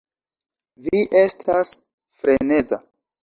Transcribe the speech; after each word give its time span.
Vi 0.85 1.01
estas 1.19 1.73
freneza! 2.23 2.81